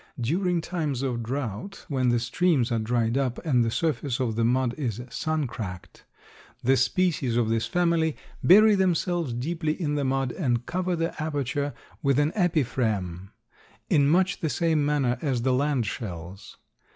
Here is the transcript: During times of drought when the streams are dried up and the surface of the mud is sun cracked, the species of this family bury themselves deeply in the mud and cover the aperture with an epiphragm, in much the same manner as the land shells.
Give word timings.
During 0.19 0.61
times 0.61 1.03
of 1.03 1.21
drought 1.21 1.85
when 1.87 2.09
the 2.09 2.17
streams 2.17 2.71
are 2.71 2.79
dried 2.79 3.19
up 3.19 3.37
and 3.45 3.63
the 3.63 3.69
surface 3.69 4.19
of 4.19 4.35
the 4.35 4.43
mud 4.43 4.73
is 4.75 4.99
sun 5.11 5.45
cracked, 5.45 6.05
the 6.63 6.75
species 6.75 7.37
of 7.37 7.49
this 7.49 7.67
family 7.67 8.17
bury 8.43 8.73
themselves 8.73 9.31
deeply 9.31 9.79
in 9.79 9.93
the 9.93 10.03
mud 10.03 10.31
and 10.31 10.65
cover 10.65 10.95
the 10.95 11.13
aperture 11.21 11.75
with 12.01 12.17
an 12.17 12.31
epiphragm, 12.35 13.29
in 13.91 14.09
much 14.09 14.39
the 14.39 14.49
same 14.49 14.83
manner 14.83 15.19
as 15.21 15.43
the 15.43 15.53
land 15.53 15.85
shells. 15.85 16.57